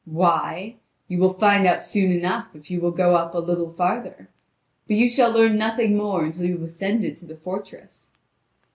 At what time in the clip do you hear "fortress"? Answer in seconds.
7.37-8.09